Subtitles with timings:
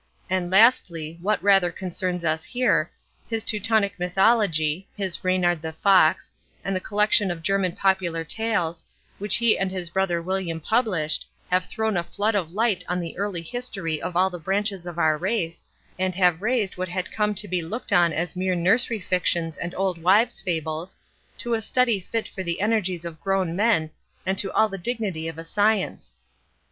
[0.31, 2.89] And lastly, what rather concerns us here,
[3.29, 6.31] his Teutonic Mythology, his Reynard the Fox,
[6.65, 8.83] and the collection of German Popular Tales,
[9.19, 13.15] which he and his brother William published, have thrown a flood of light on the
[13.15, 15.63] early history of all the branches of our race,
[15.99, 19.75] and have raised what had come to be looked on as mere nursery fictions and
[19.75, 23.91] old wives' fables—to a study fit for the energies of grown men,
[24.25, 26.15] and to all the dignity of a science.